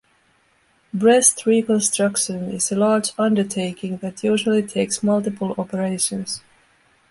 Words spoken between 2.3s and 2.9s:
is a